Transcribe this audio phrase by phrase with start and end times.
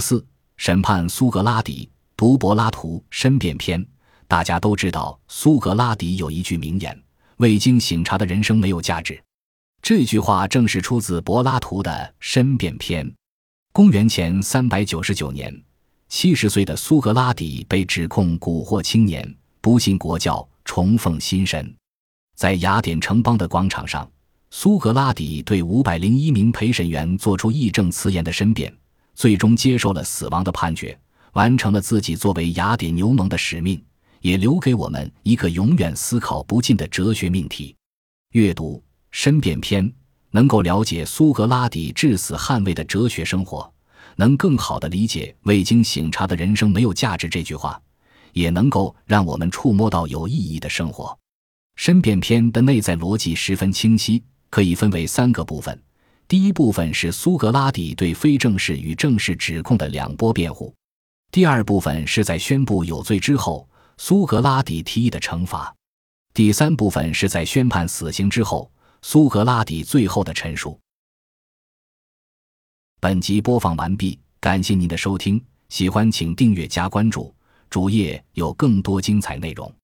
[0.00, 0.24] 四
[0.56, 3.84] 审判苏格拉底，读柏拉图申辩篇。
[4.28, 7.02] 大家都知道，苏格拉底有一句名言
[7.38, 9.22] ：“未经醒察的人生没有价值。”
[9.82, 13.06] 这句话正是出自柏拉图的《申辩篇》。
[13.72, 15.54] 公元前三百九十九年，
[16.08, 21.72] 七十岁的苏格拉底被指控蛊惑青年，不信国教，崇奉新神。
[22.34, 24.10] 在雅典城邦的广场上，
[24.50, 28.74] 苏格拉底对五百零一名陪审员做出义正辞严的申辩，
[29.16, 30.96] 最终接受了死亡的判决，
[31.32, 33.82] 完成了自己作为雅典牛虻的使命。
[34.22, 37.76] 也留给我们一个永远思考不尽的哲学命题。
[38.32, 38.76] 阅读
[39.12, 39.86] 《申辩篇》，
[40.32, 43.72] 能够了解苏格拉底至死捍卫的哲学生活，
[44.16, 47.80] 能更好地理解“未经醒察的人生没有价值”这句话，
[48.32, 51.04] 也能够让我们触摸到有意义的生活。
[51.76, 55.80] 《申辩篇》的内在逻辑十分清晰，可以分为三个部分。
[56.28, 60.74] 第一部分是苏格拉底对非正式与正式指控的两波辩护；
[61.30, 63.68] 第二部分是在宣布有罪之后。
[63.98, 65.74] 苏格拉底提议的惩罚，
[66.34, 68.70] 第三部分是在宣判死刑之后，
[69.00, 70.78] 苏格拉底最后的陈述。
[73.00, 77.34] 本集播放完毕，感谢您的收听，喜欢请订阅加关注，
[77.70, 79.74] 主页有更多精彩内容。